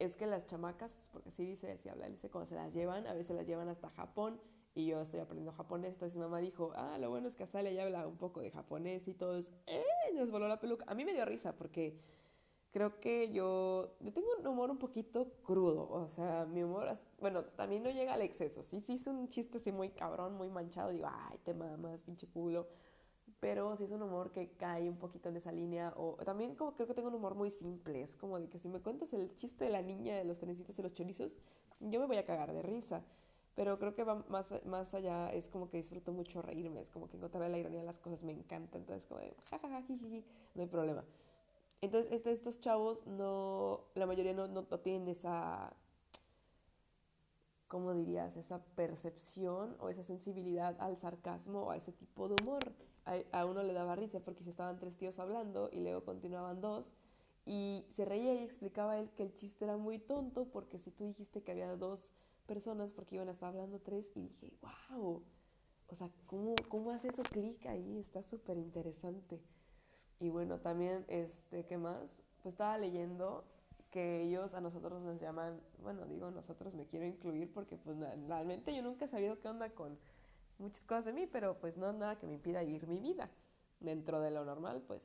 [0.02, 3.14] es que las chamacas, porque así dice, si habla, dice, cuando se las llevan, a
[3.14, 4.42] veces las llevan hasta Japón
[4.74, 7.72] y yo estoy aprendiendo japonés, entonces mi mamá dijo, ah, lo bueno es que Azalea
[7.72, 9.84] ya habla un poco de japonés y todo eso, ¡eh!
[10.16, 10.86] Nos voló la peluca.
[10.88, 12.00] A mí me dio risa porque
[12.72, 16.88] creo que yo, yo tengo un humor un poquito crudo, o sea, mi humor,
[17.20, 20.50] bueno, también no llega al exceso, sí, sí es un chiste así muy cabrón, muy
[20.50, 22.68] manchado, digo, ay, te mamas, pinche culo,
[23.40, 26.74] pero sí es un humor que cae un poquito en esa línea, o también como
[26.74, 29.36] creo que tengo un humor muy simple, es como de que si me cuentas el
[29.36, 31.38] chiste de la niña de los trencitos y los chorizos,
[31.82, 33.04] yo me voy a cagar de risa,
[33.54, 37.10] pero creo que va más, más allá, es como que disfruto mucho reírme, es como
[37.10, 39.84] que encontrar la ironía de las cosas me encanta, entonces como de jajaja,
[40.56, 41.04] no hay problema.
[41.82, 45.74] Entonces, estos chavos no, la mayoría no, no, tienen esa,
[47.68, 48.38] ¿cómo dirías?
[48.38, 52.60] Esa percepción o esa sensibilidad al sarcasmo o a ese tipo de humor.
[53.06, 56.62] A, a, uno le daba risa porque se estaban tres tíos hablando y luego continuaban
[56.62, 56.94] dos
[57.48, 61.06] y se reía y explicaba él que el chiste era muy tonto porque si tú
[61.06, 62.14] dijiste que había dos
[62.46, 65.24] personas porque iban a estar hablando tres y dije, wow,
[65.88, 67.98] o sea, ¿cómo, cómo hace eso clic ahí?
[67.98, 69.42] Está súper interesante.
[70.22, 72.16] Y bueno, también, este, ¿qué más?
[72.44, 73.44] Pues estaba leyendo
[73.90, 78.74] que ellos a nosotros nos llaman, bueno, digo nosotros me quiero incluir porque pues realmente
[78.74, 79.98] yo nunca he sabido qué onda con
[80.60, 83.32] muchas cosas de mí, pero pues no nada que me impida vivir mi vida.
[83.80, 85.02] Dentro de lo normal, pues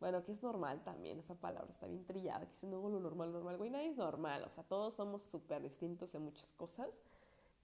[0.00, 3.30] bueno, que es normal también, esa palabra está bien trillada, que dice no, lo normal,
[3.30, 6.88] normal, güey, nadie es normal, o sea, todos somos súper distintos en muchas cosas,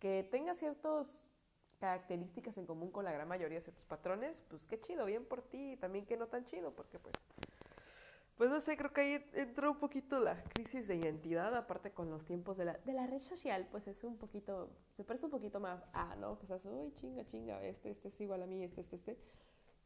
[0.01, 1.25] que tenga ciertas
[1.85, 5.43] características en común con la gran mayoría de ciertos patrones, pues qué chido, bien por
[5.43, 7.15] ti, también que no tan chido, porque pues,
[8.39, 12.11] pues no sé, creo que ahí entró un poquito la crisis de identidad, aparte con
[12.11, 15.31] los tiempos de la, de la red social, pues es un poquito, se presta un
[15.31, 16.39] poquito más a, ¿no?
[16.39, 19.19] Que estás, uy, chinga, chinga, este, este es igual a mí, este, este, este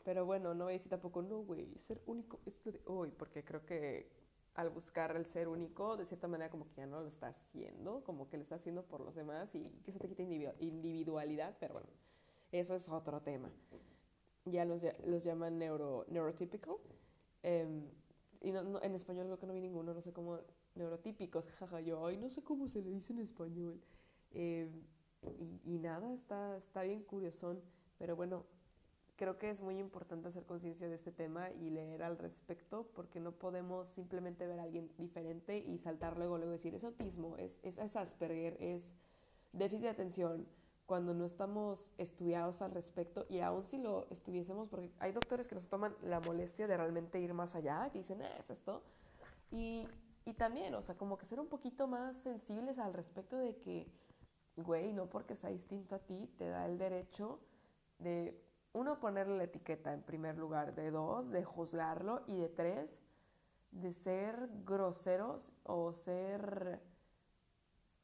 [0.05, 3.11] pero bueno, no voy a decir tampoco, no, güey, ser único es lo de hoy,
[3.11, 4.09] porque creo que
[4.59, 8.03] al buscar el ser único, de cierta manera como que ya no lo está haciendo,
[8.03, 10.25] como que lo está haciendo por los demás y que eso te quita
[10.59, 11.89] individualidad, pero bueno,
[12.51, 13.53] eso es otro tema.
[14.47, 16.75] Ya los, los llaman neuro, neurotypical.
[17.45, 17.69] Eh,
[18.41, 20.41] y no, no, en español creo que no vi ninguno, no sé cómo,
[20.75, 23.81] neurotípicos, jaja, yo, ay, no sé cómo se le dice en español.
[24.33, 24.65] Y,
[25.65, 27.63] y, nada, está, está bien curiosón,
[27.97, 28.45] pero bueno,
[29.19, 33.19] creo que es muy importante hacer conciencia de este tema y leer al respecto porque
[33.19, 37.59] no podemos simplemente ver a alguien diferente y saltar luego, luego decir, es autismo, es,
[37.65, 38.95] es, Asperger, es
[39.53, 40.47] déficit de atención,
[40.87, 45.57] cuando no estamos estudiados al respecto y aún si lo estuviésemos, porque hay doctores que
[45.57, 48.85] nos toman la molestia de realmente ir más allá, que dicen, eh, es esto,
[49.51, 49.87] y,
[50.25, 53.89] y también, o sea, como que ser un poquito más sensibles al respecto de que,
[54.57, 57.41] güey, no porque sea distinto a ti, te da el derecho
[57.99, 58.48] de
[58.79, 62.97] uno, ponerle la etiqueta en primer lugar, de dos, de juzgarlo y de tres,
[63.73, 66.81] de ser groseros o ser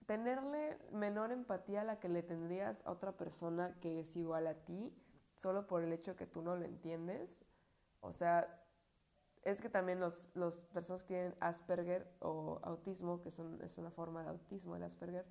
[0.06, 4.54] tenerle menor empatía a la que le tendrías a otra persona que es igual a
[4.54, 4.92] ti,
[5.36, 7.46] solo por el hecho que tú no lo entiendes.
[8.00, 8.60] O sea,
[9.44, 13.92] es que también los, los personas que tienen Asperger o autismo, que son, es una
[13.92, 15.24] forma de autismo el Asperger,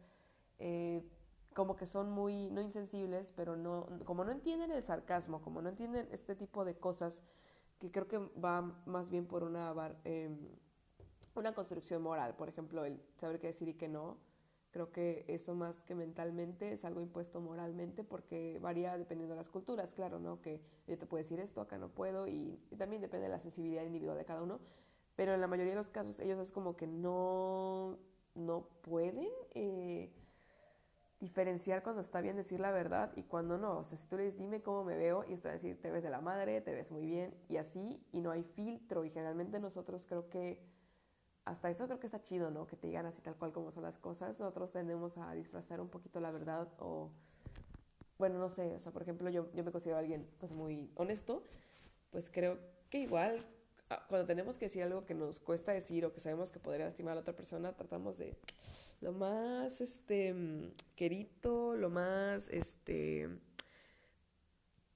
[0.60, 1.06] eh,
[1.54, 5.70] como que son muy, no insensibles, pero no, como no entienden el sarcasmo, como no
[5.70, 7.22] entienden este tipo de cosas,
[7.80, 9.74] que creo que va más bien por una,
[10.06, 10.30] eh,
[11.36, 14.18] una construcción moral, por ejemplo, el saber qué decir y qué no,
[14.72, 19.50] creo que eso más que mentalmente es algo impuesto moralmente porque varía dependiendo de las
[19.50, 20.42] culturas, claro, ¿no?
[20.42, 23.40] Que yo te puedo decir esto, acá no puedo, y, y también depende de la
[23.40, 24.60] sensibilidad individual de cada uno,
[25.16, 28.00] pero en la mayoría de los casos ellos es como que no,
[28.34, 29.30] no pueden...
[29.54, 30.12] Eh,
[31.24, 33.78] diferenciar cuando está bien decir la verdad y cuando no.
[33.78, 35.90] O sea, si tú le dices, dime cómo me veo, y está a decir, te
[35.90, 39.06] ves de la madre, te ves muy bien, y así, y no hay filtro.
[39.06, 40.62] Y generalmente nosotros creo que,
[41.46, 42.68] hasta eso creo que está chido, ¿no?
[42.68, 44.38] Que te digan así tal cual como son las cosas.
[44.38, 47.10] Nosotros tendemos a disfrazar un poquito la verdad o,
[48.18, 51.46] bueno, no sé, o sea, por ejemplo, yo, yo me considero alguien pues muy honesto,
[52.12, 52.60] pues creo
[52.90, 53.46] que igual
[54.08, 57.14] cuando tenemos que decir algo que nos cuesta decir o que sabemos que podría lastimar
[57.14, 58.36] a la otra persona, tratamos de
[59.02, 60.34] lo más este
[60.96, 63.30] querido, lo más este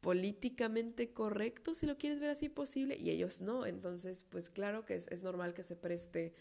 [0.02, 3.66] políticamente correcto, si lo quieres ver así posible, y ellos no.
[3.66, 6.34] Entonces, pues claro que es, es normal que se preste,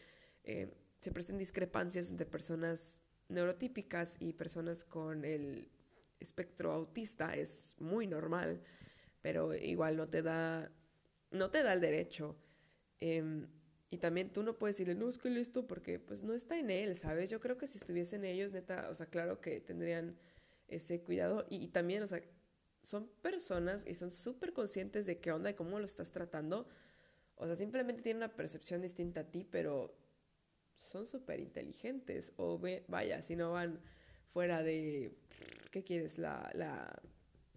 [0.45, 5.69] eh, se presten discrepancias entre personas neurotípicas y personas con el
[6.21, 7.35] espectro autista.
[7.35, 8.63] Es muy normal,
[9.23, 10.71] pero igual no te da,
[11.33, 12.37] no te da el derecho
[13.01, 13.47] Em,
[13.89, 16.71] y también tú no puedes decirle, no, es que listo, porque pues no está en
[16.71, 17.31] él, ¿sabes?
[17.31, 20.17] Yo creo que si estuviesen ellos, neta, o sea, claro que tendrían
[20.69, 21.47] ese cuidado.
[21.49, 22.21] Y, también, o sea,
[22.83, 26.67] son personas y son súper conscientes de qué onda y cómo lo estás tratando.
[27.37, 29.97] O sea, simplemente tienen una percepción distinta a ti, pero
[30.77, 32.33] son súper inteligentes.
[32.37, 33.81] O vaya, si no van
[34.33, 35.17] fuera de,
[35.71, 36.19] ¿qué quieres?
[36.19, 37.01] La, la,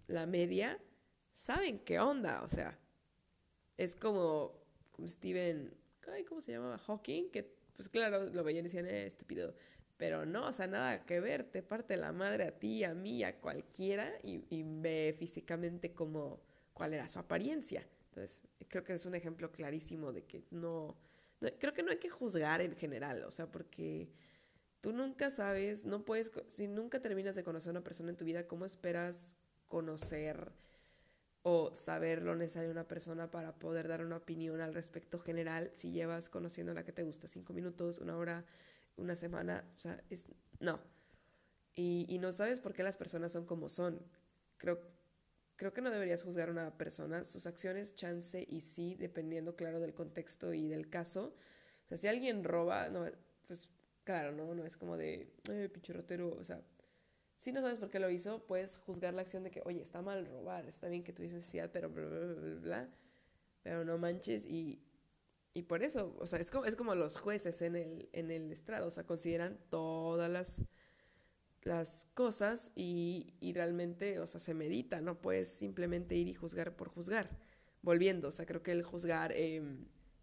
[0.08, 0.80] la media,
[1.32, 2.44] saben qué onda.
[2.44, 2.78] O sea,
[3.78, 4.59] es como
[5.08, 5.74] Stephen,
[6.28, 6.78] ¿cómo se llamaba?
[6.78, 9.56] Hawking, que pues claro, lo veían y decían, eh, estúpido.
[9.96, 13.24] Pero no, o sea, nada que ver, te parte la madre a ti, a mí,
[13.24, 16.42] a cualquiera y, ve físicamente cómo,
[16.74, 17.86] cuál era su apariencia.
[18.10, 20.98] Entonces, creo que es un ejemplo clarísimo de que no,
[21.60, 24.10] creo que no hay que juzgar en general, o sea, porque
[24.82, 28.26] tú nunca sabes, no puedes, si nunca terminas de conocer a una persona en tu
[28.26, 29.36] vida, ¿cómo esperas
[29.68, 30.52] conocer
[31.50, 35.72] o saber lo necesario de una persona para poder dar una opinión al respecto general
[35.74, 38.46] si llevas conociendo a la que te gusta cinco minutos, una hora,
[38.98, 39.64] una semana?
[39.76, 40.28] O sea, es,
[40.60, 40.80] no.
[41.74, 44.00] Y, y no sabes por qué las personas son como son.
[44.58, 44.80] Creo,
[45.56, 49.80] creo que no deberías juzgar a una persona, sus acciones, chance y sí, dependiendo, claro,
[49.80, 51.34] del contexto y del caso.
[51.86, 53.06] O sea, si alguien roba, no,
[53.48, 53.70] pues
[54.04, 54.54] claro, ¿no?
[54.54, 56.62] No es como de, eh, pinche rotero, o sea,
[57.40, 60.02] si no sabes por qué lo hizo, puedes juzgar la acción de que, oye, está
[60.02, 62.90] mal robar, está bien que tuvieses necesidad, pero bla, bla, bla, bla,
[63.64, 64.82] pero no manches y,
[65.54, 68.52] y por eso, o sea, es como, es como los jueces en el, en el
[68.52, 70.62] estrado, o sea, consideran todas las
[71.64, 76.76] las cosas y, y, realmente, o sea, se medita, no puedes simplemente ir y juzgar
[76.76, 77.38] por juzgar.
[77.82, 79.62] Volviendo, o sea, creo que el juzgar, eh,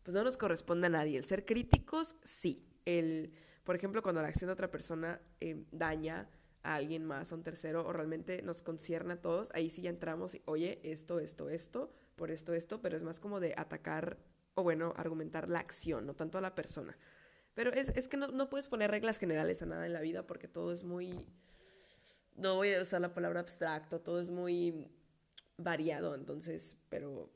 [0.03, 1.19] pues no nos corresponde a nadie.
[1.19, 2.67] El ser críticos, sí.
[2.87, 6.27] El, por ejemplo, cuando la acción de otra persona eh, daña
[6.67, 9.91] a alguien más, a un tercero, o realmente nos concierne a todos, ahí sí ya
[9.91, 14.19] entramos y, oye, esto, esto, esto, por esto, esto, pero es más como de atacar,
[14.55, 16.97] o bueno, argumentar la acción, no tanto a la persona.
[17.55, 20.27] Pero es, es que no, no, puedes poner reglas generales a nada en la vida
[20.27, 21.29] porque todo es muy...
[22.35, 24.87] No voy a usar la palabra abstracto, todo es muy
[25.57, 27.31] variado, entonces, pero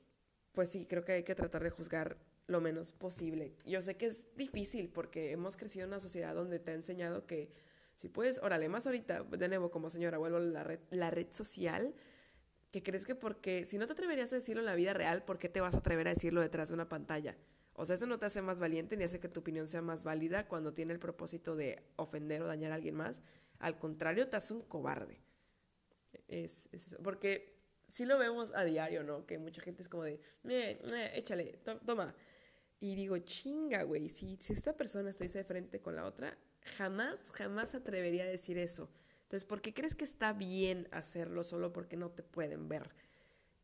[0.53, 3.55] pues sí, creo que hay que tratar de juzgar lo menos posible.
[3.65, 7.27] Yo sé que es difícil porque hemos crecido en una sociedad donde te ha enseñado
[7.27, 7.51] que
[8.01, 11.27] si puedes, órale, más ahorita, de nuevo como señora, vuelvo a la red, la red
[11.33, 11.95] social,
[12.71, 15.39] que crees que porque si no te atreverías a decirlo en la vida real, ¿por
[15.39, 17.37] qué te vas a atrever a decirlo detrás de una pantalla?
[17.75, 20.03] O sea, eso no te hace más valiente ni hace que tu opinión sea más
[20.03, 23.21] válida cuando tiene el propósito de ofender o dañar a alguien más.
[23.59, 25.21] Al contrario, te hace un cobarde.
[26.27, 26.97] Es, eso.
[27.03, 29.27] Porque si lo vemos a diario, ¿no?
[29.27, 30.23] Que mucha gente es como de,
[31.13, 32.15] échale, toma.
[32.81, 36.39] Y digo, chinga, güey, si, si esta persona estuviese de frente con la otra,
[36.71, 38.91] jamás, jamás atrevería a decir eso.
[39.23, 42.91] Entonces, ¿por qué crees que está bien hacerlo solo porque no te pueden ver?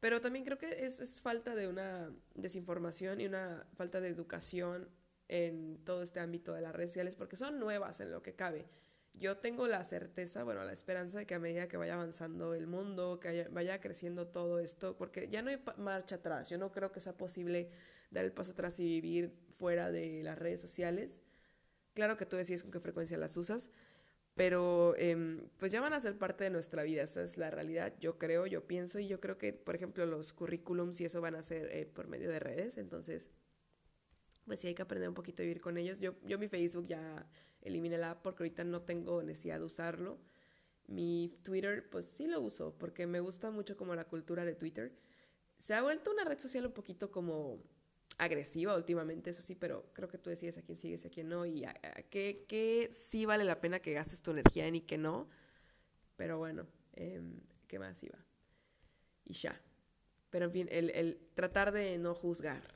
[0.01, 4.89] Pero también creo que es, falta de una desinformación y una falta de educación
[5.29, 8.69] en todo este ámbito de las redes sociales porque son nuevas en lo que cabe.
[9.15, 12.67] Yo tengo la certeza, bueno, la esperanza de que a medida que vaya avanzando el
[12.67, 16.93] mundo, que vaya creciendo todo esto, porque ya no hay marcha atrás, yo no creo
[16.93, 17.71] que sea posible
[18.11, 21.23] dar el paso atrás y vivir fuera de las redes sociales.
[21.97, 23.71] Claro que tú decides con qué frecuencia las usas,
[24.35, 27.95] pero eh, pues ya van a ser parte de nuestra vida, esa es la realidad,
[27.99, 31.37] yo creo, yo pienso y yo creo que, por ejemplo, los currículums y eso van
[31.37, 33.31] a ser eh, por medio de redes, entonces,
[34.45, 35.99] pues sí hay que aprender un poquito a vivir con ellos.
[35.99, 37.27] Yo, yo mi Facebook ya
[37.63, 40.19] eliminé la app porque ahorita no tengo necesidad de usarlo.
[40.87, 44.93] Mi Twitter, pues sí lo uso porque me gusta mucho como la cultura de Twitter.
[45.57, 47.63] Se ha vuelto una red social un poquito como
[48.19, 51.29] agresiva últimamente, eso sí, pero creo que tú decides a quién sigues y a quién
[51.29, 51.75] no, y a,
[52.11, 55.29] qué, sí vale la pena que gastes tu energía en y qué no.
[56.17, 57.21] Pero bueno, eh,
[57.67, 58.19] ¿qué más iba?
[59.25, 59.61] Y ya.
[60.31, 62.75] Pero en fin, el, el tratar de no juzgar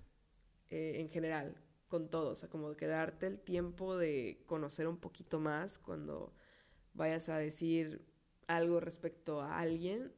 [0.69, 1.57] eh, en general
[1.89, 6.33] con todo, o sea, como que darte el tiempo de conocer un poquito más cuando
[6.93, 8.07] vayas a decir
[8.47, 10.13] algo respecto a alguien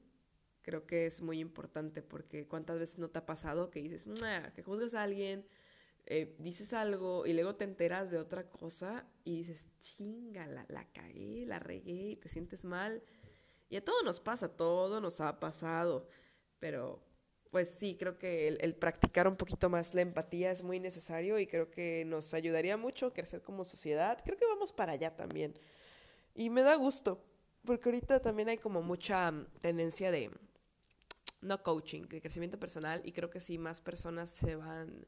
[0.63, 4.09] creo que es muy importante porque cuántas veces no te ha pasado que dices,
[4.55, 5.47] que juzgas a alguien,
[6.07, 10.85] eh, dices algo y luego te enteras de otra cosa y dices, chinga, la, la
[10.93, 13.03] cagué, la regué y te sientes mal.
[13.69, 16.09] Y a todo nos pasa, todo nos ha pasado,
[16.59, 17.03] pero
[17.53, 21.47] pues sí, creo que el, practicar un poquito más la empatía es muy necesario y
[21.47, 24.19] creo que nos ayudaría mucho a crecer como sociedad.
[24.25, 25.55] Creo que vamos para allá también.
[26.35, 27.23] Y me da gusto,
[27.67, 30.31] porque ahorita también hay como mucha tendencia de
[31.43, 35.07] no coaching, de crecimiento personal, y creo que si más personas se van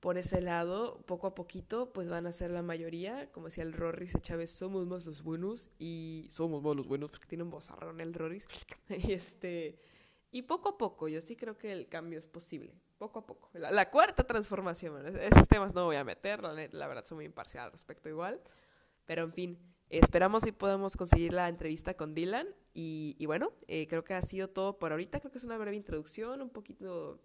[0.00, 3.30] por ese lado, poco a poquito, pues van a ser la mayoría.
[3.30, 7.28] Como decía el Rorris Chávez, somos más los buenos y somos más los buenos porque
[7.28, 8.48] tiene un bozarrón el Rorris.
[8.88, 9.78] y este
[10.32, 12.74] y poco a poco, yo sí creo que el cambio es posible.
[12.98, 13.50] Poco a poco.
[13.52, 17.66] La, cuarta transformación, esos temas no voy a meter, la, la verdad soy muy imparcial
[17.66, 18.40] al respecto igual.
[19.04, 22.48] Pero en fin, Esperamos si podemos conseguir la entrevista con Dylan.
[22.72, 25.20] Y, bueno, eh, creo que ha sido todo por ahorita.
[25.20, 27.20] Creo que es una breve introducción, un poquito,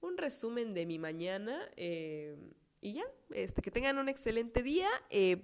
[0.00, 1.68] un resumen de mi mañana.
[1.76, 2.34] Eh,
[2.80, 4.88] y ya, este, que tengan un excelente día.
[5.10, 5.42] Eh,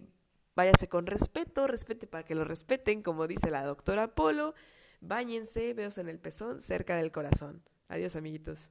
[0.56, 4.54] váyase con respeto, respete para que lo respeten, como dice la doctora Polo.
[5.02, 7.62] Báñense, veos en el pezón, cerca del corazón.
[7.88, 8.70] Adiós, amiguitos.